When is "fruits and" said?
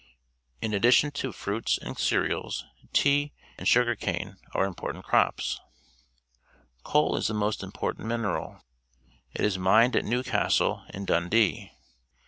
1.31-1.95